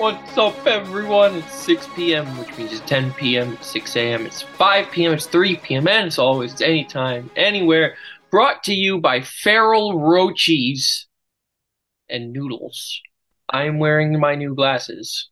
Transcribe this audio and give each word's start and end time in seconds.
What's 0.00 0.38
up, 0.38 0.66
everyone? 0.66 1.34
It's 1.34 1.54
6 1.56 1.88
p.m., 1.94 2.24
which 2.38 2.56
means 2.56 2.72
it's 2.72 2.80
10 2.88 3.12
p.m., 3.12 3.52
it's 3.52 3.66
6 3.66 3.96
a.m., 3.96 4.24
it's 4.24 4.40
5 4.40 4.90
p.m., 4.90 5.12
it's 5.12 5.26
3 5.26 5.56
p.m., 5.56 5.86
and 5.88 6.06
it's 6.06 6.18
always 6.18 6.58
anytime, 6.62 7.30
anywhere. 7.36 7.96
Brought 8.30 8.64
to 8.64 8.72
you 8.72 8.98
by 8.98 9.20
Feral 9.20 10.00
Roachies 10.00 11.06
and 12.08 12.32
Noodles. 12.32 13.02
I'm 13.50 13.78
wearing 13.78 14.18
my 14.18 14.36
new 14.36 14.54
glasses, 14.54 15.28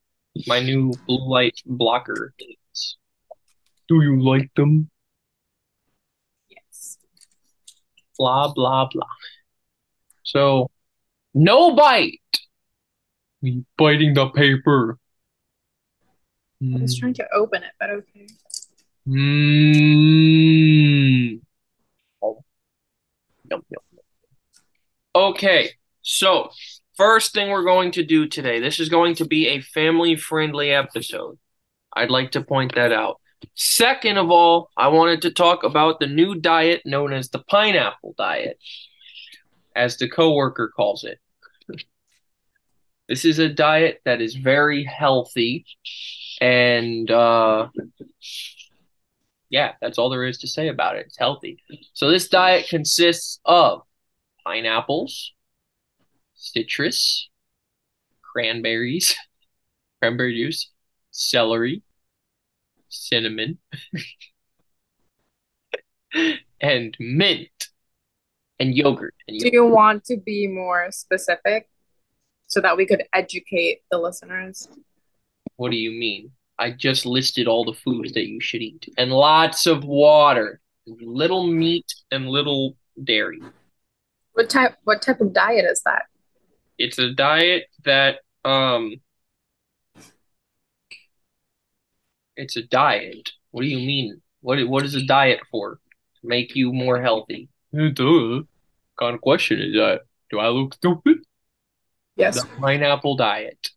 my 0.46 0.60
new 0.60 0.92
blue 1.06 1.26
light 1.26 1.58
blocker. 1.64 2.34
things. 2.38 2.98
Do 3.88 4.02
you 4.02 4.22
like 4.22 4.50
them? 4.54 4.90
Yes. 6.50 6.98
Blah, 8.18 8.52
blah, 8.52 8.86
blah. 8.92 9.06
So, 10.24 10.70
no 11.32 11.74
bite. 11.74 12.20
Me 13.40 13.64
biting 13.76 14.14
the 14.14 14.28
paper. 14.30 14.98
I 16.60 16.78
was 16.78 16.98
trying 16.98 17.14
to 17.14 17.26
open 17.32 17.62
it, 17.62 17.70
but 17.78 17.90
okay. 17.90 18.26
Oh. 22.20 22.42
Yum, 23.50 23.62
yum, 23.70 23.82
yum. 23.92 24.02
Okay, 25.14 25.70
so 26.02 26.50
first 26.96 27.32
thing 27.32 27.50
we're 27.50 27.64
going 27.64 27.92
to 27.92 28.04
do 28.04 28.26
today, 28.26 28.58
this 28.58 28.80
is 28.80 28.88
going 28.88 29.14
to 29.16 29.24
be 29.24 29.48
a 29.48 29.60
family 29.60 30.16
friendly 30.16 30.70
episode. 30.72 31.38
I'd 31.92 32.10
like 32.10 32.32
to 32.32 32.42
point 32.42 32.74
that 32.74 32.92
out. 32.92 33.20
Second 33.54 34.18
of 34.18 34.32
all, 34.32 34.70
I 34.76 34.88
wanted 34.88 35.22
to 35.22 35.30
talk 35.30 35.62
about 35.62 36.00
the 36.00 36.08
new 36.08 36.34
diet 36.34 36.82
known 36.84 37.12
as 37.12 37.30
the 37.30 37.38
pineapple 37.38 38.16
diet, 38.18 38.58
as 39.76 39.96
the 39.96 40.08
coworker 40.08 40.72
calls 40.74 41.04
it. 41.04 41.20
This 43.08 43.24
is 43.24 43.38
a 43.38 43.48
diet 43.48 44.00
that 44.04 44.20
is 44.20 44.34
very 44.34 44.84
healthy 44.84 45.64
and 46.40 47.10
uh 47.10 47.68
yeah, 49.50 49.72
that's 49.80 49.96
all 49.96 50.10
there 50.10 50.26
is 50.26 50.38
to 50.38 50.46
say 50.46 50.68
about 50.68 50.96
it. 50.96 51.06
It's 51.06 51.18
healthy. 51.18 51.62
So 51.94 52.10
this 52.10 52.28
diet 52.28 52.68
consists 52.68 53.40
of 53.46 53.82
pineapples, 54.44 55.32
citrus, 56.34 57.30
cranberries, 58.20 59.16
cranberry 60.02 60.34
juice, 60.34 60.70
celery, 61.12 61.82
cinnamon, 62.90 63.58
and 66.60 66.96
mint, 67.00 67.68
and 68.60 68.74
yogurt. 68.74 69.14
And 69.26 69.38
Do 69.38 69.48
you 69.50 69.64
want 69.64 70.04
to 70.04 70.18
be 70.18 70.46
more 70.46 70.88
specific 70.90 71.70
so 72.48 72.60
that 72.60 72.76
we 72.76 72.86
could 72.86 73.04
educate 73.12 73.82
the 73.90 73.98
listeners? 73.98 74.68
What 75.56 75.70
do 75.70 75.76
you 75.76 75.90
mean? 75.90 76.32
I 76.58 76.72
just 76.72 77.06
listed 77.06 77.46
all 77.46 77.64
the 77.64 77.72
foods 77.72 78.12
that 78.12 78.26
you 78.26 78.40
should 78.40 78.62
eat, 78.62 78.88
and 78.98 79.12
lots 79.12 79.66
of 79.66 79.84
water, 79.84 80.60
little 80.86 81.46
meat, 81.46 81.86
and 82.10 82.28
little 82.28 82.76
dairy. 83.04 83.40
What 84.32 84.50
type 84.50 84.76
what 84.84 85.02
type 85.02 85.20
of 85.20 85.32
diet 85.32 85.64
is 85.64 85.82
that? 85.84 86.02
It's 86.78 86.98
a 86.98 87.12
diet 87.12 87.66
that 87.84 88.20
um 88.44 88.96
it's 92.36 92.56
a 92.56 92.62
diet. 92.62 93.30
What 93.50 93.62
do 93.62 93.68
you 93.68 93.78
mean? 93.78 94.20
What 94.40 94.66
what 94.68 94.84
is 94.84 94.94
a 94.94 95.04
diet 95.04 95.40
for? 95.50 95.80
To 96.20 96.26
make 96.26 96.56
you 96.56 96.72
more 96.72 97.00
healthy. 97.00 97.48
Duh. 97.72 98.42
Kind 98.98 99.14
of 99.14 99.20
question 99.20 99.60
is 99.60 99.74
that? 99.74 100.00
Do 100.30 100.40
I 100.40 100.48
look 100.48 100.74
stupid? 100.74 101.18
Yes. 102.18 102.42
The 102.42 102.48
pineapple 102.60 103.16
diet. 103.16 103.70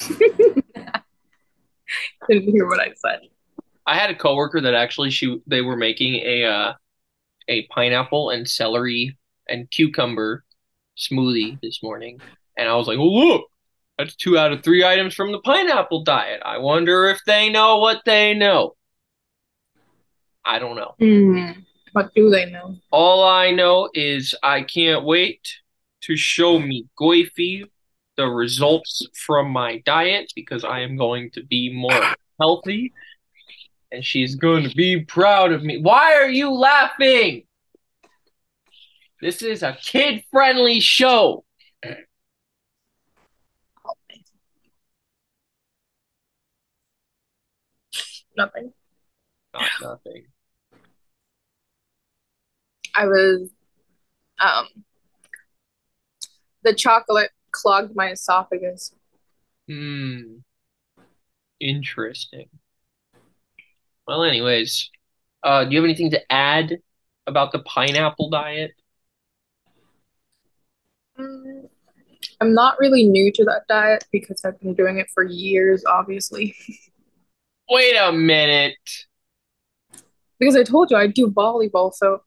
Didn't 0.08 0.62
hear 2.28 2.66
what 2.66 2.80
I 2.80 2.92
said. 2.94 3.20
I 3.86 3.96
had 3.96 4.10
a 4.10 4.14
coworker 4.14 4.60
that 4.60 4.74
actually 4.74 5.10
she 5.10 5.42
they 5.48 5.60
were 5.60 5.76
making 5.76 6.14
a 6.14 6.44
uh 6.44 6.74
a 7.48 7.66
pineapple 7.66 8.30
and 8.30 8.48
celery 8.48 9.18
and 9.48 9.68
cucumber 9.70 10.44
smoothie 10.96 11.60
this 11.60 11.82
morning, 11.82 12.20
and 12.56 12.68
I 12.68 12.76
was 12.76 12.86
like, 12.86 12.98
"Oh 12.98 13.08
look, 13.08 13.46
that's 13.98 14.14
two 14.14 14.38
out 14.38 14.52
of 14.52 14.62
three 14.62 14.84
items 14.84 15.14
from 15.14 15.32
the 15.32 15.40
pineapple 15.40 16.04
diet. 16.04 16.40
I 16.44 16.58
wonder 16.58 17.08
if 17.08 17.20
they 17.26 17.50
know 17.50 17.78
what 17.78 18.02
they 18.06 18.32
know." 18.32 18.76
I 20.44 20.60
don't 20.60 20.76
know. 20.76 20.94
Hmm. 21.00 21.60
What 21.92 22.14
do 22.14 22.30
they 22.30 22.46
know? 22.46 22.76
All 22.92 23.24
I 23.24 23.50
know 23.50 23.90
is 23.92 24.36
I 24.42 24.62
can't 24.62 25.04
wait 25.04 25.40
to 26.02 26.16
show 26.16 26.58
me 26.58 26.86
Goify 26.98 27.64
the 28.16 28.26
results 28.26 29.06
from 29.14 29.50
my 29.50 29.78
diet 29.78 30.32
because 30.34 30.64
I 30.64 30.80
am 30.80 30.96
going 30.96 31.30
to 31.32 31.44
be 31.44 31.72
more 31.72 32.14
healthy 32.38 32.92
and 33.92 34.04
she's 34.04 34.34
going 34.34 34.68
to 34.68 34.74
be 34.74 35.04
proud 35.04 35.52
of 35.52 35.62
me. 35.62 35.80
Why 35.80 36.14
are 36.14 36.28
you 36.28 36.52
laughing? 36.52 37.44
This 39.20 39.42
is 39.42 39.62
a 39.62 39.76
kid 39.82 40.24
friendly 40.30 40.80
show. 40.80 41.44
Nothing. 48.36 48.72
Not 49.52 49.68
nothing. 49.82 50.24
I 52.94 53.06
was 53.06 53.50
um 54.38 54.66
the 56.62 56.74
chocolate 56.74 57.30
clogged 57.52 57.94
my 57.94 58.10
esophagus. 58.10 58.94
Hmm. 59.68 60.38
Interesting. 61.60 62.48
Well, 64.06 64.24
anyways, 64.24 64.90
uh, 65.42 65.64
do 65.64 65.70
you 65.70 65.78
have 65.78 65.84
anything 65.84 66.10
to 66.10 66.32
add 66.32 66.78
about 67.26 67.52
the 67.52 67.60
pineapple 67.60 68.30
diet? 68.30 68.72
Mm, 71.18 71.68
I'm 72.40 72.54
not 72.54 72.78
really 72.78 73.04
new 73.04 73.30
to 73.32 73.44
that 73.44 73.66
diet 73.68 74.04
because 74.10 74.44
I've 74.44 74.58
been 74.60 74.74
doing 74.74 74.98
it 74.98 75.08
for 75.14 75.22
years, 75.22 75.84
obviously. 75.84 76.56
Wait 77.70 77.94
a 77.96 78.10
minute. 78.10 78.74
Because 80.38 80.56
I 80.56 80.64
told 80.64 80.90
you 80.90 80.96
I 80.96 81.06
do 81.06 81.28
volleyball, 81.28 81.92
so 81.92 82.22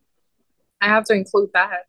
I 0.80 0.88
have 0.88 1.04
to 1.06 1.14
include 1.14 1.50
that. 1.54 1.88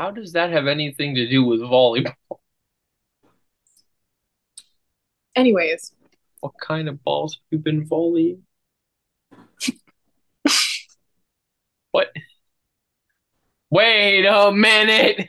How 0.00 0.10
does 0.10 0.32
that 0.32 0.50
have 0.50 0.66
anything 0.66 1.14
to 1.16 1.28
do 1.28 1.44
with 1.44 1.60
volleyball? 1.60 2.14
Anyways, 5.36 5.92
What 6.40 6.54
kind 6.58 6.88
of 6.88 7.04
balls 7.04 7.34
have 7.34 7.42
you 7.50 7.58
been 7.58 7.86
volleying? 7.86 8.44
What? 11.90 12.12
Wait 13.68 14.24
a 14.24 14.50
minute. 14.52 15.28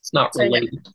It's 0.00 0.14
not 0.14 0.30
related. 0.36 0.88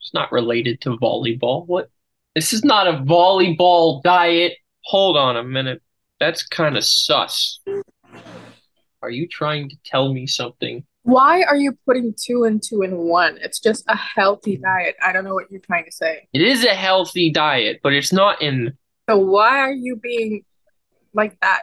It's 0.00 0.14
not 0.14 0.30
related 0.30 0.80
to 0.82 0.90
volleyball. 0.98 1.66
What? 1.66 1.90
This 2.36 2.52
is 2.52 2.62
not 2.62 2.86
a 2.86 2.92
volleyball 2.98 4.04
diet. 4.04 4.52
Hold 4.84 5.16
on 5.16 5.36
a 5.36 5.42
minute. 5.42 5.82
That's 6.20 6.46
kind 6.46 6.76
of 6.76 6.84
sus. 6.84 7.58
Are 9.02 9.10
you 9.10 9.26
trying 9.26 9.68
to 9.70 9.76
tell 9.84 10.12
me 10.12 10.26
something? 10.26 10.84
why 11.02 11.42
are 11.44 11.56
you 11.56 11.76
putting 11.86 12.14
two 12.14 12.44
and 12.44 12.62
two 12.62 12.82
in 12.82 12.96
one? 12.98 13.38
It's 13.40 13.58
just 13.58 13.84
a 13.88 13.96
healthy 13.96 14.58
diet. 14.58 14.96
I 15.02 15.12
don't 15.12 15.24
know 15.24 15.32
what 15.34 15.50
you're 15.50 15.60
trying 15.62 15.86
to 15.86 15.90
say. 15.92 16.28
It 16.34 16.42
is 16.42 16.62
a 16.64 16.74
healthy 16.74 17.30
diet, 17.32 17.80
but 17.82 17.94
it's 17.94 18.12
not 18.12 18.42
in 18.42 18.76
So 19.08 19.16
why 19.16 19.60
are 19.60 19.72
you 19.72 19.96
being 19.96 20.44
like 21.14 21.40
that? 21.40 21.62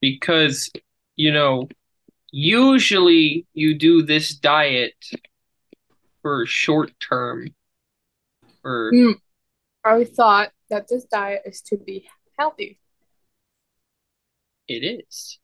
because, 0.00 0.68
you 1.14 1.32
know, 1.32 1.68
usually 2.32 3.46
you 3.54 3.78
do 3.78 4.02
this 4.02 4.34
diet 4.34 4.94
for 6.22 6.44
short 6.44 6.92
term 7.00 7.54
or 8.64 8.90
Hmm. 8.92 9.12
I 9.84 10.04
thought 10.04 10.50
that 10.70 10.88
this 10.88 11.04
diet 11.04 11.42
is 11.46 11.60
to 11.62 11.76
be 11.76 12.08
healthy. 12.36 12.80
it 14.68 14.82
is. 15.06 15.38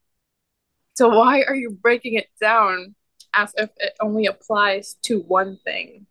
So 0.98 1.10
why 1.10 1.42
are 1.42 1.54
you 1.54 1.70
breaking 1.70 2.14
it 2.14 2.26
down 2.40 2.96
as 3.32 3.54
if 3.56 3.70
it 3.76 3.92
only 4.00 4.26
applies 4.26 4.96
to 5.02 5.20
one 5.20 5.56
thing? 5.64 6.06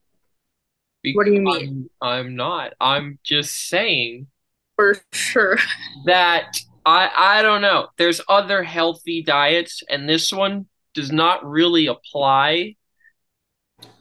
What 1.14 1.26
do 1.26 1.34
you 1.34 1.42
mean? 1.42 1.90
I'm, 2.02 2.10
I'm 2.10 2.36
not. 2.38 2.74
I'm 2.80 3.20
just 3.22 3.68
saying 3.68 4.28
For 4.78 4.96
sure. 5.12 5.58
that 6.06 6.58
I 6.86 7.12
I 7.18 7.42
don't 7.42 7.62
know. 7.62 7.90
There's 7.98 8.22
other 8.30 8.64
healthy 8.64 9.24
diets, 9.24 9.84
and 9.90 10.08
this 10.08 10.32
one 10.32 10.68
does 10.94 11.12
not 11.12 11.46
really 11.46 11.88
apply 11.88 12.78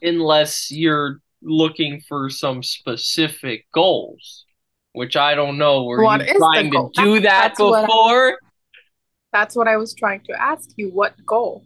unless 0.01 0.71
you're 0.71 1.19
looking 1.41 1.99
for 2.07 2.29
some 2.29 2.63
specific 2.63 3.65
goals, 3.73 4.45
which 4.93 5.17
I 5.17 5.35
don't 5.35 5.57
know. 5.57 5.83
Were 5.83 6.01
What 6.01 6.25
you 6.25 6.37
trying 6.37 6.71
to 6.71 6.89
do 6.93 7.15
That- 7.15 7.23
that 7.23 7.55
that's 7.57 7.59
before? 7.59 8.39
That's 9.37 9.55
what 9.55 9.67
I 9.67 9.77
was 9.77 9.93
trying 9.93 10.21
to 10.21 10.41
ask 10.41 10.71
you. 10.77 10.89
What 10.89 11.13
goal? 11.23 11.63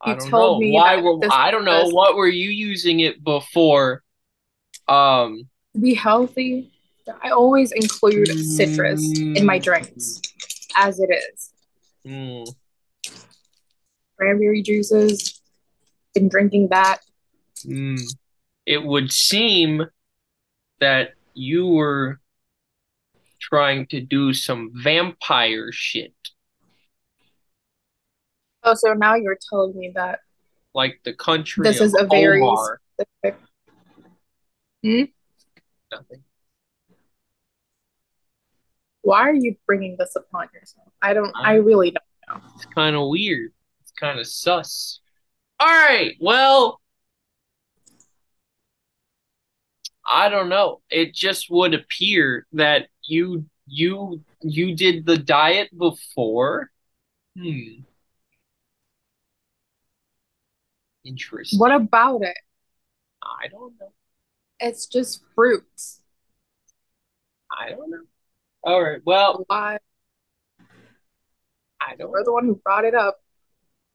I 0.00 0.10
You 0.10 0.18
don't 0.20 0.30
told 0.30 0.58
know 0.58 0.60
me 0.60 0.72
why. 0.72 1.00
Were, 1.00 1.18
this 1.18 1.32
I 1.32 1.50
don't 1.50 1.64
know 1.64 1.88
what 1.88 2.14
were 2.14 2.28
you 2.28 2.50
using 2.50 3.00
it 3.00 3.24
before. 3.24 4.04
Um, 4.86 5.48
To 5.74 5.80
be 5.80 5.94
healthy, 5.94 6.70
I 7.24 7.30
always 7.30 7.72
include 7.72 8.28
citrus 8.28 9.02
in 9.18 9.44
my 9.44 9.58
drinks, 9.58 10.20
as 10.76 11.00
it 11.00 11.10
is. 11.10 11.50
mm, 12.06 12.54
Cranberry 14.16 14.62
juices. 14.62 15.40
Been 16.14 16.28
drinking 16.28 16.68
that. 16.68 16.98
mm. 17.64 18.00
it 18.64 18.80
would 18.84 19.10
seem 19.10 19.86
that 20.78 21.14
you 21.34 21.66
were 21.66 22.20
trying 23.40 23.86
to 23.88 24.00
do 24.00 24.32
some 24.32 24.70
vampire 24.72 25.72
shit, 25.72 26.14
Oh, 28.66 28.74
so 28.74 28.92
now 28.94 29.14
you're 29.14 29.38
telling 29.48 29.78
me 29.78 29.92
that 29.94 30.20
like 30.74 31.00
the 31.04 31.14
country 31.14 31.62
This 31.62 31.80
of 31.80 31.86
is 31.86 31.94
a 31.94 32.04
very 32.06 32.42
Omar. 32.42 32.80
specific. 33.00 33.40
Nothing. 34.82 36.22
Why 39.02 39.20
are 39.20 39.34
you 39.34 39.54
bringing 39.66 39.96
this 39.98 40.16
upon 40.16 40.48
yourself? 40.52 40.88
I 41.00 41.14
don't. 41.14 41.32
I 41.36 41.54
really 41.54 41.92
don't. 41.92 42.42
Know. 42.42 42.48
It's 42.56 42.66
kind 42.66 42.96
of 42.96 43.08
weird. 43.08 43.52
It's 43.82 43.92
kind 43.92 44.18
of 44.18 44.26
sus. 44.26 44.98
All 45.60 45.68
right. 45.68 46.16
Well, 46.20 46.80
I 50.04 50.28
don't 50.28 50.48
know. 50.48 50.80
It 50.90 51.14
just 51.14 51.48
would 51.50 51.72
appear 51.72 52.46
that 52.54 52.88
you 53.04 53.46
you 53.68 54.24
you 54.42 54.74
did 54.74 55.06
the 55.06 55.18
diet 55.18 55.70
before. 55.76 56.70
Hmm. 57.38 57.82
Interesting. 61.06 61.58
What 61.58 61.72
about 61.72 62.22
it? 62.22 62.36
I 63.22 63.48
don't 63.48 63.74
know. 63.80 63.92
It's 64.58 64.86
just 64.86 65.22
fruits. 65.34 66.00
I 67.50 67.70
don't 67.70 67.90
know. 67.90 68.02
All 68.64 68.82
right. 68.82 69.00
Well, 69.04 69.44
Why? 69.46 69.78
I 71.80 71.94
don't 71.96 72.10
You're 72.10 72.24
the 72.24 72.32
one 72.32 72.46
who 72.46 72.56
brought 72.56 72.84
it 72.84 72.94
up. 72.94 73.18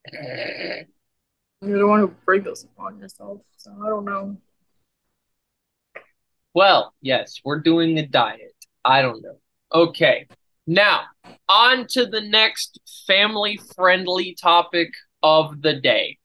You're 0.12 1.78
the 1.78 1.86
one 1.86 2.00
who 2.00 2.08
brings 2.24 2.44
this 2.44 2.64
upon 2.64 2.98
yourself. 2.98 3.40
So 3.56 3.70
I 3.84 3.88
don't 3.88 4.04
know. 4.04 4.36
Well, 6.54 6.94
yes, 7.00 7.40
we're 7.44 7.60
doing 7.60 7.98
a 7.98 8.06
diet. 8.06 8.54
I 8.84 9.02
don't 9.02 9.22
know. 9.22 9.36
Okay. 9.72 10.26
Now, 10.66 11.02
on 11.48 11.86
to 11.88 12.06
the 12.06 12.20
next 12.20 12.80
family 13.06 13.58
friendly 13.74 14.34
topic 14.40 14.92
of 15.22 15.60
the 15.62 15.74
day. 15.74 16.18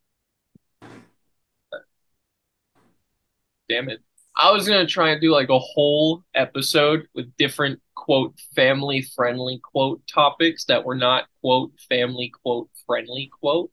Damn 3.69 3.89
it. 3.89 4.01
I 4.35 4.51
was 4.51 4.67
going 4.67 4.85
to 4.85 4.91
try 4.91 5.09
and 5.09 5.19
do 5.19 5.31
like 5.31 5.49
a 5.49 5.57
whole 5.57 6.23
episode 6.35 7.07
with 7.15 7.35
different 7.37 7.81
quote 7.95 8.39
family 8.55 9.01
friendly 9.01 9.59
quote 9.63 10.01
topics 10.07 10.65
that 10.65 10.85
were 10.85 10.95
not 10.95 11.25
quote 11.41 11.71
family 11.89 12.31
quote 12.43 12.69
friendly 12.85 13.31
quote. 13.39 13.71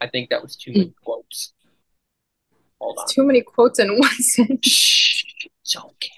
I 0.00 0.06
think 0.06 0.30
that 0.30 0.42
was 0.42 0.54
too 0.56 0.72
many 0.72 0.84
hmm. 0.86 1.04
quotes. 1.04 1.52
Hold 2.80 2.98
on. 3.00 3.06
Too 3.08 3.24
many 3.24 3.42
quotes 3.42 3.78
in 3.78 3.88
one 3.98 4.10
sentence. 4.10 4.66
Shh, 4.66 5.24
it's 5.62 5.76
okay. 5.76 6.10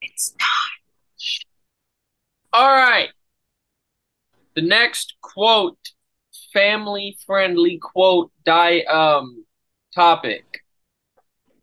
It's 0.00 0.34
not. 0.38 0.48
All 2.52 2.72
right. 2.72 3.10
The 4.54 4.62
next 4.62 5.14
quote, 5.20 5.78
family 6.58 7.16
friendly 7.24 7.78
quote 7.78 8.32
die 8.44 8.80
um 8.82 9.44
topic 9.94 10.44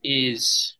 is 0.03 0.77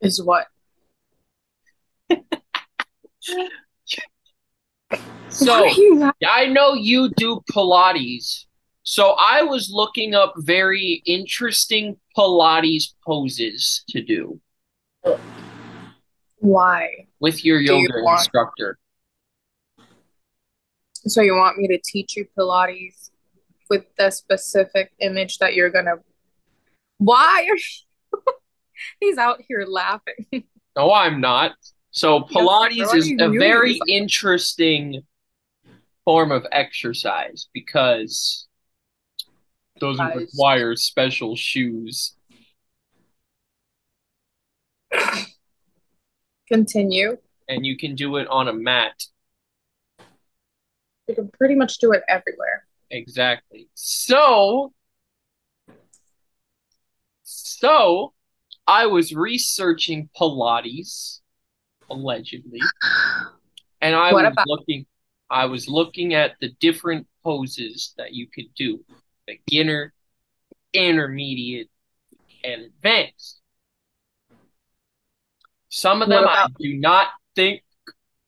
Is 0.00 0.22
what? 0.22 0.46
so 5.28 5.52
Why 5.52 5.60
are 5.60 5.66
you 5.68 5.94
not- 5.96 6.16
I 6.26 6.46
know 6.46 6.72
you 6.72 7.10
do 7.16 7.40
Pilates. 7.52 8.46
So 8.82 9.14
I 9.18 9.42
was 9.42 9.70
looking 9.70 10.14
up 10.14 10.32
very 10.38 11.02
interesting 11.04 11.98
Pilates 12.16 12.94
poses 13.06 13.84
to 13.90 14.02
do 14.02 14.40
Why? 16.38 17.06
with 17.20 17.44
your 17.44 17.58
Do 17.58 17.64
you 17.74 17.80
yoga 17.82 18.02
want- 18.02 18.20
instructor. 18.20 18.78
So 21.06 21.22
you 21.22 21.34
want 21.34 21.56
me 21.56 21.68
to 21.68 21.80
teach 21.82 22.16
you 22.16 22.26
Pilates 22.36 23.10
with 23.68 23.84
the 23.96 24.10
specific 24.10 24.92
image 25.00 25.38
that 25.38 25.54
you're 25.54 25.70
gonna? 25.70 25.96
Why 26.98 27.46
are 27.48 27.56
you... 27.56 27.58
he's 29.00 29.18
out 29.18 29.40
here 29.48 29.64
laughing? 29.66 30.44
No, 30.76 30.92
I'm 30.92 31.20
not. 31.20 31.52
So 31.90 32.20
Pilates 32.20 32.94
is 32.94 33.12
a 33.18 33.28
very 33.28 33.78
interesting 33.88 35.02
form 36.04 36.32
of 36.32 36.46
exercise 36.52 37.48
because 37.52 38.46
doesn't 39.80 40.14
require 40.14 40.76
special 40.76 41.34
shoes. 41.34 42.14
Continue. 46.48 47.16
And 47.48 47.64
you 47.64 47.76
can 47.76 47.94
do 47.94 48.16
it 48.16 48.28
on 48.28 48.48
a 48.48 48.52
mat. 48.52 49.04
You 51.10 51.16
can 51.16 51.28
pretty 51.36 51.56
much 51.56 51.78
do 51.78 51.90
it 51.90 52.04
everywhere. 52.08 52.64
Exactly. 52.88 53.68
So, 53.74 54.72
so 57.24 58.12
I 58.64 58.86
was 58.86 59.12
researching 59.12 60.08
Pilates, 60.16 61.18
allegedly, 61.90 62.60
and 63.80 63.96
I 63.96 64.12
What 64.12 64.22
was 64.24 64.32
about- 64.32 64.46
looking. 64.46 64.86
I 65.28 65.46
was 65.46 65.68
looking 65.68 66.14
at 66.14 66.36
the 66.40 66.50
different 66.60 67.08
poses 67.24 67.92
that 67.98 68.14
you 68.14 68.28
could 68.28 68.54
do: 68.54 68.84
beginner, 69.26 69.92
intermediate, 70.72 71.70
and 72.44 72.62
advanced. 72.62 73.40
Some 75.70 76.02
of 76.02 76.08
them 76.08 76.24
I 76.26 76.46
do 76.60 76.74
not 76.74 77.08
think 77.34 77.62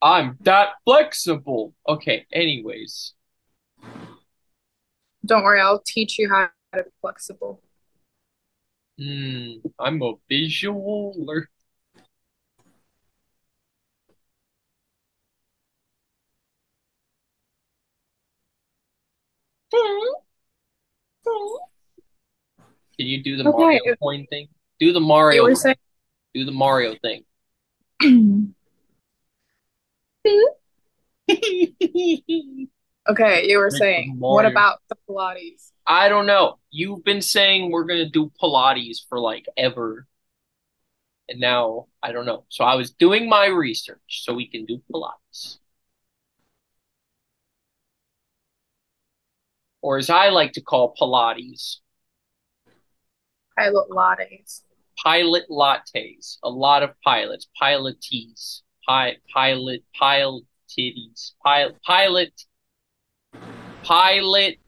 I'm 0.02 0.36
that 0.40 0.70
flexible. 0.84 1.74
Okay, 1.88 2.26
anyways. 2.32 3.14
Don't 5.24 5.44
worry, 5.44 5.60
I'll 5.60 5.82
teach 5.86 6.18
you 6.18 6.28
how 6.28 6.48
to 6.74 6.82
be 6.82 6.90
flexible. 7.00 7.62
Hmm, 8.98 9.52
I'm 9.78 10.02
a 10.02 10.14
visual 10.28 11.14
learner. 11.16 11.48
Can 22.98 23.06
you 23.06 23.22
do 23.22 23.36
the 23.36 23.48
Okay. 23.48 23.58
Mario 23.58 23.96
coin 24.02 24.26
thing? 24.26 24.48
Do 24.80 24.92
the 24.92 25.00
Mario. 25.00 25.54
saying. 25.54 25.76
Do 26.34 26.44
the 26.44 26.52
Mario 26.52 26.96
thing. 26.96 27.24
okay, 33.08 33.48
you 33.48 33.58
were 33.58 33.70
saying. 33.70 34.16
What 34.18 34.46
about 34.46 34.80
the 34.88 34.96
Pilates? 35.08 35.70
I 35.86 36.08
don't 36.08 36.26
know. 36.26 36.58
You've 36.70 37.04
been 37.04 37.22
saying 37.22 37.70
we're 37.70 37.84
gonna 37.84 38.08
do 38.08 38.30
Pilates 38.40 38.98
for 39.08 39.18
like 39.18 39.46
ever. 39.56 40.06
And 41.28 41.40
now 41.40 41.86
I 42.02 42.12
don't 42.12 42.26
know. 42.26 42.44
So 42.48 42.64
I 42.64 42.74
was 42.74 42.90
doing 42.90 43.28
my 43.28 43.46
research 43.46 44.22
so 44.24 44.34
we 44.34 44.46
can 44.48 44.64
do 44.66 44.82
Pilates. 44.92 45.58
Or 49.80 49.98
as 49.98 50.10
I 50.10 50.28
like 50.28 50.52
to 50.52 50.60
call 50.60 50.94
Pilates, 51.00 51.78
Pilot 53.56 53.90
lattes. 53.90 54.62
pilot 55.02 55.44
lattes. 55.50 56.38
A 56.42 56.50
lot 56.50 56.82
of 56.82 56.90
pilots, 57.04 57.48
pilotees, 57.60 58.62
pi 58.86 59.16
pilot, 59.32 59.82
pilot 59.98 60.44
titties, 60.68 61.32
pilot, 61.44 61.76
pilot, 61.82 62.32
pilot. 63.82 64.58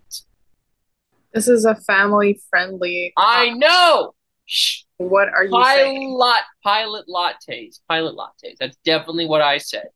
This 1.32 1.48
is 1.48 1.64
a 1.64 1.74
family 1.74 2.40
friendly. 2.50 3.12
I 3.16 3.50
know. 3.50 4.14
Shh. 4.46 4.82
What 4.98 5.28
are 5.28 5.44
you 5.44 5.64
saying? 5.64 6.16
Pilot, 6.18 6.44
pilot 6.62 7.06
lattes, 7.08 7.80
pilot 7.88 8.14
lattes. 8.16 8.56
That's 8.60 8.76
definitely 8.84 9.26
what 9.26 9.40
I 9.40 9.58
said. 9.58 9.88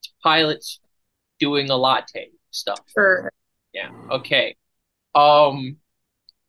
It's 0.00 0.12
pilots 0.22 0.80
doing 1.38 1.70
a 1.70 1.76
latte 1.76 2.30
stuff. 2.50 2.80
Sure. 2.92 3.32
Yeah. 3.72 3.90
Okay. 4.10 4.56
Um. 5.14 5.76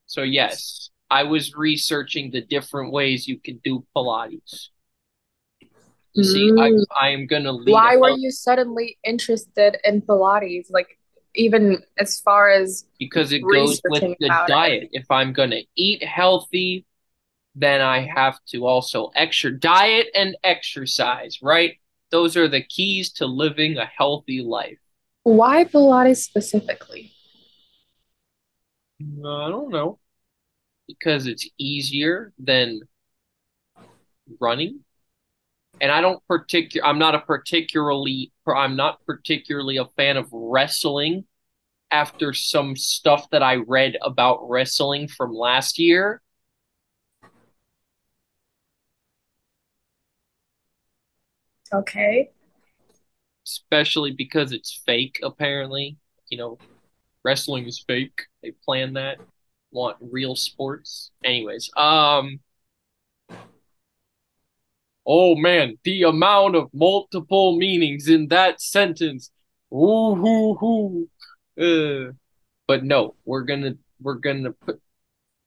So 0.08 0.24
yes, 0.24 0.90
I 1.12 1.24
was 1.24 1.56
researching 1.56 2.32
the 2.32 2.42
different 2.42 2.92
ways 2.92 3.28
you 3.28 3.38
can 3.38 3.60
do 3.64 3.86
Pilates. 3.96 4.70
See, 6.16 6.52
I 6.58 6.70
Mm. 6.70 6.86
I 7.00 7.10
am 7.10 7.26
gonna 7.26 7.52
lead 7.52 7.74
Why 7.74 7.96
were 7.98 8.10
you 8.10 8.32
suddenly 8.32 8.98
interested 9.04 9.78
in 9.84 10.02
Pilates? 10.02 10.70
Like, 10.70 10.98
even 11.36 11.84
as 11.98 12.20
far 12.20 12.50
as 12.50 12.86
because 13.00 13.32
it 13.32 13.48
goes 13.48 13.82
with 13.88 14.04
the 14.20 14.26
about 14.26 14.50
it. 14.50 14.52
diet. 14.52 14.90
If 14.92 15.10
I'm 15.10 15.34
gonna 15.34 15.62
eat 15.76 16.04
healthy, 16.04 16.86
then 17.56 17.82
I 17.82 18.02
have 18.02 18.40
to 18.50 18.66
also 18.66 19.12
extra 19.16 19.52
diet 19.58 20.08
and 20.16 20.36
exercise, 20.44 21.40
right? 21.42 21.78
Those 22.10 22.36
are 22.36 22.48
the 22.48 22.62
keys 22.62 23.12
to 23.14 23.26
living 23.26 23.78
a 23.78 23.86
healthy 23.86 24.42
life. 24.42 24.80
why 25.24 25.64
Pilates 25.66 26.18
specifically? 26.18 27.12
I 29.02 29.50
don't 29.50 29.70
know. 29.70 30.00
Because 30.88 31.28
it's 31.28 31.48
easier 31.58 32.34
than 32.38 32.82
running. 34.40 34.84
And 35.82 35.92
I 35.92 36.02
don't 36.02 36.26
particular 36.28 36.88
I'm 36.88 37.00
not 37.00 37.16
a 37.16 37.20
particularly 37.22 38.32
I'm 38.48 38.78
not 38.78 39.06
particularly 39.06 39.78
a 39.78 39.86
fan 39.98 40.18
of 40.18 40.30
wrestling 40.32 41.26
after 41.92 42.34
some 42.34 42.76
stuff 42.78 43.30
that 43.32 43.44
I 43.44 43.56
read 43.58 43.98
about 44.04 44.50
wrestling 44.50 45.08
from 45.10 45.34
last 45.34 45.80
year. 45.80 46.22
Okay. 51.74 52.32
especially 53.46 54.12
because 54.12 54.52
it's 54.52 54.82
fake, 54.86 55.20
apparently. 55.24 55.98
You 56.30 56.38
know, 56.38 56.60
wrestling 57.24 57.68
is 57.68 57.84
fake. 57.88 58.24
They 58.42 58.52
plan 58.52 58.94
that. 58.94 59.18
Want 59.72 59.98
real 60.02 60.36
sports. 60.36 61.12
Anyways, 61.24 61.70
um 61.78 62.40
Oh 65.06 65.36
man, 65.36 65.78
the 65.84 66.04
amount 66.04 66.56
of 66.56 66.70
multiple 66.74 67.58
meanings 67.58 68.08
in 68.08 68.28
that 68.28 68.62
sentence. 68.62 69.32
Ooh 69.74 70.16
hoo 70.16 70.56
hoo. 70.56 71.10
Uh, 71.60 72.12
but 72.68 72.84
no, 72.84 73.16
we're 73.26 73.44
gonna 73.44 73.76
we're 74.00 74.16
gonna 74.16 74.52
put 74.52 74.80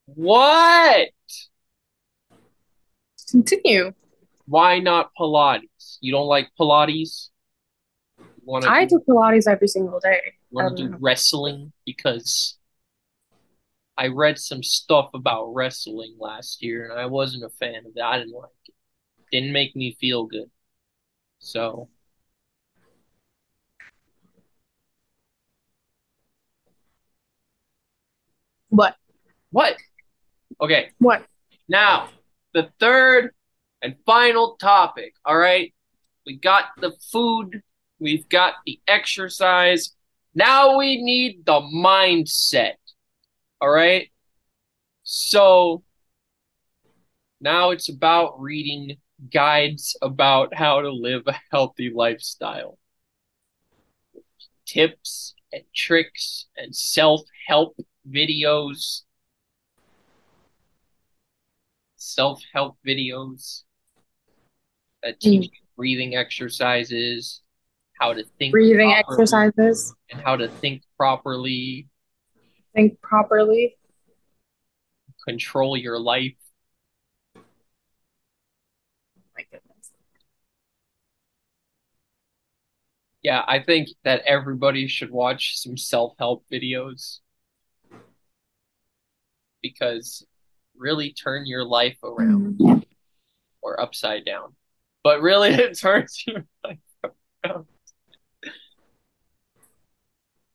what? 0.06 1.08
Continue. 3.30 3.92
Why 4.46 4.78
not 4.78 5.10
Pilates? 5.18 5.98
You 6.00 6.12
don't 6.12 6.26
like 6.26 6.50
Pilates? 6.60 7.30
Wanna 8.44 8.68
I 8.68 8.84
do 8.84 9.00
Pilates 9.08 9.48
every 9.48 9.68
single 9.68 10.00
day. 10.00 10.20
want 10.50 10.76
to 10.76 10.88
do 10.88 10.96
wrestling 11.00 11.72
because 11.86 12.58
I 13.96 14.08
read 14.08 14.38
some 14.38 14.62
stuff 14.62 15.10
about 15.14 15.54
wrestling 15.54 16.16
last 16.18 16.62
year 16.62 16.90
and 16.90 17.00
I 17.00 17.06
wasn't 17.06 17.44
a 17.44 17.48
fan 17.48 17.86
of 17.86 17.92
it. 17.96 18.02
I 18.02 18.18
didn't 18.18 18.34
like 18.34 18.50
it. 18.68 18.73
Didn't 19.34 19.52
make 19.52 19.74
me 19.74 19.96
feel 20.00 20.26
good. 20.26 20.48
So, 21.40 21.88
What? 28.68 28.94
what? 29.50 29.74
Okay, 30.60 30.90
What? 31.00 31.26
now 31.68 32.10
the 32.52 32.70
third 32.78 33.32
and 33.82 33.96
final 34.06 34.54
topic. 34.60 35.14
All 35.24 35.36
right, 35.36 35.74
we 36.24 36.36
got 36.36 36.66
the 36.80 36.92
food, 37.10 37.60
we've 37.98 38.28
got 38.28 38.54
the 38.64 38.78
exercise. 38.86 39.96
Now 40.36 40.76
we 40.78 41.02
need 41.02 41.44
the 41.44 41.60
mindset. 41.60 42.74
All 43.60 43.68
right, 43.70 44.12
so 45.02 45.82
now 47.40 47.70
it's 47.70 47.88
about 47.88 48.40
reading 48.40 48.98
guides 49.32 49.96
about 50.02 50.54
how 50.54 50.80
to 50.80 50.90
live 50.90 51.22
a 51.26 51.38
healthy 51.50 51.90
lifestyle. 51.94 52.78
Tips 54.66 55.34
and 55.52 55.62
tricks 55.74 56.46
and 56.56 56.74
self-help 56.74 57.76
videos. 58.08 59.02
Self-help 61.96 62.76
videos 62.86 63.62
that 65.02 65.20
teach 65.20 65.50
mm. 65.50 65.52
you 65.52 65.60
breathing 65.76 66.16
exercises, 66.16 67.42
how 67.98 68.12
to 68.12 68.24
think 68.38 68.52
Breathing 68.52 68.92
exercises. 68.92 69.94
and 70.10 70.20
how 70.20 70.36
to 70.36 70.48
think 70.48 70.82
properly, 70.96 71.88
Think 72.74 73.00
properly. 73.00 73.76
control 75.26 75.76
your 75.76 75.98
life. 75.98 76.34
Yeah, 83.24 83.42
I 83.48 83.58
think 83.60 83.88
that 84.04 84.20
everybody 84.26 84.86
should 84.86 85.10
watch 85.10 85.56
some 85.58 85.78
self-help 85.78 86.44
videos 86.52 87.20
because 89.62 90.26
really 90.76 91.10
turn 91.14 91.46
your 91.46 91.64
life 91.64 91.96
around 92.04 92.58
Mhm. 92.58 92.84
or 93.62 93.80
upside 93.80 94.26
down. 94.26 94.54
But 95.02 95.22
really 95.22 95.48
it 95.54 95.78
turns 95.78 96.22
your 96.26 96.44
life 96.62 96.78
around. 97.02 97.66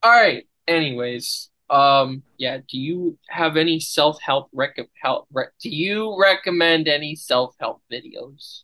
All 0.03 0.11
right. 0.11 0.47
Anyways, 0.67 1.49
um 1.71 2.21
yeah, 2.37 2.59
do 2.69 2.77
you 2.77 3.17
have 3.29 3.57
any 3.57 3.79
self-help 3.79 4.49
rec 4.53 4.77
help 5.01 5.27
rec 5.33 5.49
do 5.59 5.69
you 5.71 6.15
recommend 6.21 6.87
any 6.87 7.15
self-help 7.15 7.81
videos? 7.91 8.61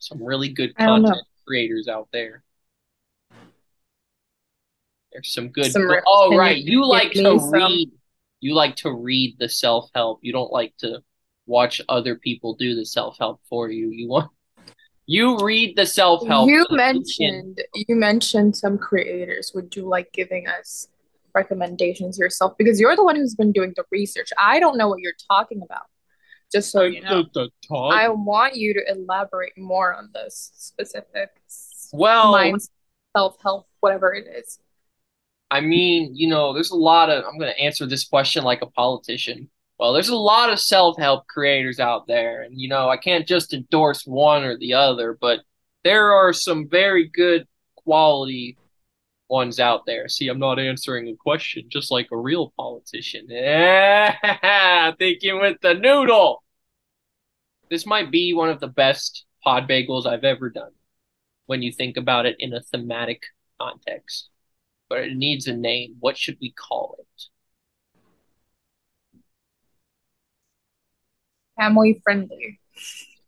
Some 0.00 0.20
really 0.22 0.48
good 0.48 0.74
I 0.76 0.86
don't 0.86 1.02
know. 1.02 1.08
content 1.10 1.26
creators 1.48 1.88
out 1.88 2.08
there. 2.12 2.44
There's 5.10 5.32
some 5.32 5.48
good. 5.48 5.72
Some 5.72 5.88
re- 5.88 6.02
oh, 6.06 6.36
right. 6.36 6.58
you 6.58 6.86
like 6.86 7.12
to 7.12 7.40
some- 7.40 7.50
read. 7.50 7.90
You 8.40 8.54
like 8.54 8.76
to 8.76 8.92
read 8.92 9.36
the 9.40 9.48
self-help. 9.48 10.20
You 10.22 10.32
don't 10.32 10.52
like 10.52 10.76
to 10.78 11.02
watch 11.46 11.80
other 11.88 12.14
people 12.14 12.54
do 12.54 12.76
the 12.76 12.84
self-help 12.84 13.40
for 13.48 13.68
you. 13.70 13.90
You 13.90 14.08
want 14.08 14.30
you 15.06 15.38
read 15.38 15.76
the 15.76 15.86
self-help. 15.86 16.48
You 16.48 16.66
mentioned 16.70 17.62
you 17.74 17.96
mentioned 17.96 18.56
some 18.56 18.78
creators. 18.78 19.50
Would 19.54 19.74
you 19.74 19.88
like 19.88 20.12
giving 20.12 20.46
us 20.46 20.86
recommendations 21.34 22.18
yourself? 22.18 22.56
Because 22.58 22.78
you're 22.78 22.94
the 22.94 23.02
one 23.02 23.16
who's 23.16 23.34
been 23.34 23.50
doing 23.50 23.72
the 23.74 23.84
research. 23.90 24.30
I 24.38 24.60
don't 24.60 24.76
know 24.76 24.88
what 24.88 25.00
you're 25.00 25.18
talking 25.28 25.62
about. 25.62 25.86
Just 26.52 26.70
so 26.70 26.82
you 26.82 27.02
know. 27.02 27.22
The- 27.22 27.28
the 27.34 27.50
top. 27.66 27.92
I 27.92 28.08
want 28.08 28.56
you 28.56 28.74
to 28.74 28.82
elaborate 28.90 29.56
more 29.58 29.94
on 29.94 30.10
this 30.14 30.50
specific 30.54 31.30
Well, 31.92 32.32
mind 32.32 32.60
self-help, 33.16 33.68
whatever 33.80 34.12
it 34.12 34.26
is. 34.26 34.58
I 35.50 35.60
mean, 35.60 36.14
you 36.14 36.28
know, 36.28 36.52
there's 36.52 36.70
a 36.70 36.76
lot 36.76 37.08
of, 37.08 37.24
I'm 37.24 37.38
going 37.38 37.52
to 37.52 37.60
answer 37.60 37.86
this 37.86 38.06
question 38.06 38.44
like 38.44 38.62
a 38.62 38.66
politician. 38.66 39.48
Well, 39.78 39.92
there's 39.92 40.08
a 40.10 40.16
lot 40.16 40.52
of 40.52 40.58
self-help 40.58 41.26
creators 41.28 41.80
out 41.80 42.06
there, 42.06 42.42
and 42.42 42.58
you 42.60 42.68
know, 42.68 42.88
I 42.88 42.96
can't 42.96 43.26
just 43.26 43.54
endorse 43.54 44.04
one 44.06 44.44
or 44.44 44.58
the 44.58 44.74
other, 44.74 45.16
but 45.18 45.40
there 45.84 46.12
are 46.12 46.32
some 46.32 46.68
very 46.68 47.08
good 47.08 47.46
quality 47.76 48.58
ones 49.28 49.60
out 49.60 49.86
there. 49.86 50.08
See, 50.08 50.28
I'm 50.28 50.38
not 50.38 50.58
answering 50.58 51.08
a 51.08 51.16
question 51.16 51.66
just 51.68 51.90
like 51.90 52.08
a 52.12 52.16
real 52.16 52.52
politician. 52.56 53.26
Yeah, 53.28 54.92
thinking 54.98 55.40
with 55.40 55.60
the 55.60 55.74
noodle. 55.74 56.42
This 57.70 57.86
might 57.86 58.10
be 58.10 58.32
one 58.32 58.48
of 58.48 58.60
the 58.60 58.68
best 58.68 59.24
pod 59.44 59.68
bagels 59.68 60.06
I've 60.06 60.24
ever 60.24 60.50
done 60.50 60.72
when 61.46 61.62
you 61.62 61.72
think 61.72 61.96
about 61.96 62.26
it 62.26 62.36
in 62.38 62.54
a 62.54 62.62
thematic 62.62 63.22
context 63.60 64.30
but 64.88 65.00
it 65.00 65.16
needs 65.16 65.46
a 65.46 65.54
name. 65.54 65.96
What 66.00 66.16
should 66.16 66.38
we 66.40 66.52
call 66.52 66.96
it? 66.98 67.22
Family 71.56 72.00
friendly. 72.02 72.60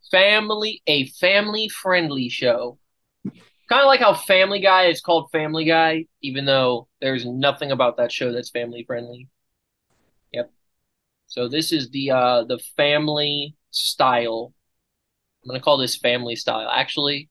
Family, 0.09 0.81
a 0.87 1.07
family 1.07 1.69
friendly 1.69 2.29
show. 2.29 2.79
Kind 3.71 3.83
of 3.83 3.87
like 3.87 4.01
how 4.01 4.13
Family 4.13 4.59
Guy 4.59 4.87
is 4.87 4.99
called 4.99 5.31
Family 5.31 5.63
Guy, 5.63 6.07
even 6.21 6.43
though 6.43 6.89
there's 6.99 7.25
nothing 7.25 7.71
about 7.71 7.95
that 7.95 8.11
show 8.11 8.33
that's 8.33 8.49
family 8.49 8.83
friendly. 8.85 9.29
Yep. 10.33 10.51
So 11.27 11.47
this 11.47 11.71
is 11.71 11.89
the 11.89 12.11
uh 12.11 12.43
the 12.43 12.59
family 12.75 13.55
style. 13.69 14.53
I'm 15.41 15.47
gonna 15.47 15.61
call 15.61 15.77
this 15.77 15.95
family 15.95 16.35
style. 16.35 16.69
Actually, 16.69 17.29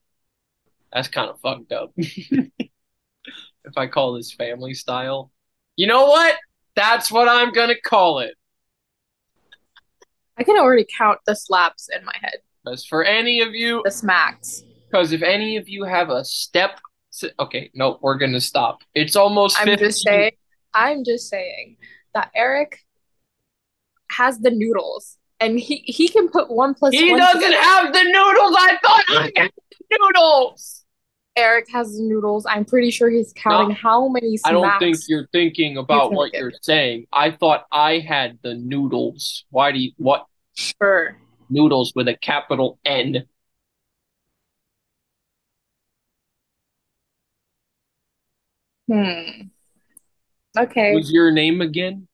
that's 0.91 1.07
kind 1.07 1.29
of 1.29 1.39
fucked 1.41 1.71
up. 1.71 1.91
if 1.95 2.57
I 3.77 3.85
call 3.85 4.13
this 4.13 4.31
family 4.31 4.73
style. 4.73 5.31
You 5.75 5.85
know 5.85 6.07
what? 6.07 6.37
That's 6.75 7.11
what 7.11 7.29
I'm 7.29 7.51
gonna 7.51 7.79
call 7.79 8.17
it. 8.17 8.33
I 10.39 10.43
can 10.43 10.57
already 10.57 10.87
count 10.97 11.19
the 11.27 11.35
slaps 11.35 11.87
in 11.95 12.03
my 12.03 12.15
head. 12.19 12.37
As 12.65 12.83
for 12.83 13.03
any 13.03 13.41
of 13.41 13.53
you, 13.53 13.83
The 13.85 13.91
smacks. 13.91 14.63
Because 14.91 15.11
if 15.11 15.21
any 15.21 15.57
of 15.57 15.69
you 15.69 15.83
have 15.85 16.09
a 16.09 16.23
step, 16.25 16.79
okay, 17.39 17.71
no, 17.73 17.97
we're 18.01 18.17
gonna 18.17 18.41
stop. 18.41 18.81
It's 18.93 19.15
almost 19.15 19.57
I'm 19.59 19.65
50. 19.67 19.85
just 19.85 20.01
saying 20.03 20.31
I'm 20.73 21.03
just 21.03 21.29
saying 21.29 21.77
that 22.13 22.31
Eric 22.35 22.79
has 24.11 24.39
the 24.39 24.51
noodles 24.51 25.17
and 25.39 25.59
he 25.59 25.77
he 25.85 26.07
can 26.07 26.27
put 26.29 26.49
one 26.51 26.73
plus 26.73 26.93
He 26.93 27.09
one. 27.09 27.19
doesn't 27.19 27.41
together. 27.41 27.57
have 27.57 27.93
the 27.93 28.03
noodles. 28.03 28.55
I 28.57 28.77
thought 28.83 29.03
I 29.07 29.31
had 29.35 29.51
the 29.89 29.97
noodles. 29.99 30.85
Eric 31.37 31.69
has 31.71 31.95
the 31.95 32.03
noodles. 32.03 32.45
I'm 32.45 32.65
pretty 32.65 32.91
sure 32.91 33.09
he's 33.09 33.31
counting 33.33 33.71
how 33.73 34.09
many 34.09 34.37
I 34.43 34.51
don't 34.51 34.77
think 34.79 34.97
you're 35.07 35.27
thinking 35.31 35.77
about 35.77 36.11
what 36.11 36.33
you're 36.33 36.51
saying. 36.61 37.07
I 37.13 37.31
thought 37.31 37.65
I 37.71 37.99
had 37.99 38.39
the 38.43 38.53
noodles. 38.55 39.45
Why 39.49 39.71
do 39.71 39.79
you 39.79 39.91
what 39.97 40.25
Sure. 40.55 41.15
noodles 41.49 41.93
with 41.95 42.09
a 42.09 42.15
capital 42.17 42.79
N? 42.83 43.25
Hmm. 48.87 49.47
Okay. 50.57 50.93
Was 50.93 51.11
your 51.11 51.31
name 51.31 51.61
again? 51.61 52.07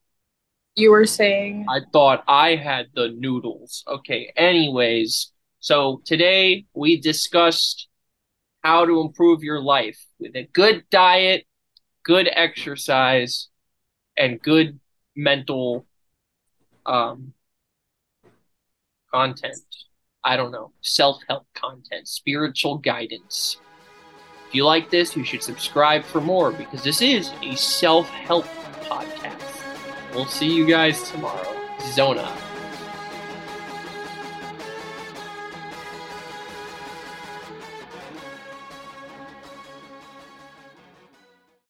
You 0.76 0.92
were 0.92 1.06
saying 1.06 1.66
I 1.68 1.80
thought 1.92 2.22
I 2.28 2.54
had 2.54 2.86
the 2.94 3.08
noodles. 3.08 3.82
Okay, 3.88 4.32
anyways, 4.36 5.32
so 5.58 6.00
today 6.04 6.66
we 6.72 7.00
discussed 7.00 7.88
how 8.62 8.84
to 8.84 9.00
improve 9.00 9.42
your 9.42 9.60
life 9.60 9.98
with 10.20 10.36
a 10.36 10.48
good 10.52 10.84
diet, 10.90 11.46
good 12.04 12.28
exercise, 12.30 13.48
and 14.16 14.40
good 14.40 14.78
mental 15.16 15.84
um 16.86 17.32
content. 19.12 19.56
I 20.22 20.36
don't 20.36 20.52
know, 20.52 20.72
self-help 20.80 21.46
content, 21.54 22.06
spiritual 22.06 22.78
guidance. 22.78 23.56
If 24.48 24.54
you 24.54 24.64
like 24.64 24.88
this, 24.88 25.14
you 25.14 25.24
should 25.24 25.42
subscribe 25.42 26.04
for 26.04 26.22
more 26.22 26.50
because 26.50 26.82
this 26.82 27.02
is 27.02 27.30
a 27.42 27.54
self-help 27.54 28.46
podcast. 28.80 30.14
We'll 30.14 30.24
see 30.24 30.50
you 30.50 30.64
guys 30.64 31.10
tomorrow. 31.10 31.54
Zona. 31.92 32.47